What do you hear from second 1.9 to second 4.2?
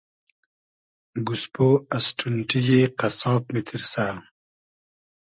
از ݖونݖی یی قئسساب میتیرسۂ